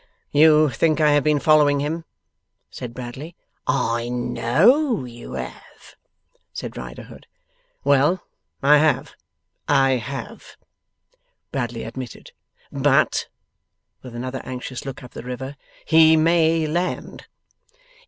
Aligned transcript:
'You 0.31 0.69
think 0.71 0.99
I 0.99 1.11
have 1.11 1.23
been 1.23 1.37
following 1.37 1.79
him?' 1.79 2.05
said 2.71 2.91
Bradley. 2.91 3.35
'I 3.67 4.09
KNOW 4.09 5.05
you 5.05 5.33
have,' 5.33 5.95
said 6.51 6.75
Riderhood. 6.75 7.27
'Well! 7.83 8.23
I 8.63 8.79
have, 8.79 9.13
I 9.67 9.97
have,' 9.97 10.57
Bradley 11.51 11.83
admitted. 11.83 12.31
'But,' 12.71 13.27
with 14.01 14.15
another 14.15 14.41
anxious 14.43 14.87
look 14.87 15.03
up 15.03 15.11
the 15.11 15.21
river, 15.21 15.55
'he 15.85 16.17
may 16.17 16.65
land. 16.65 17.27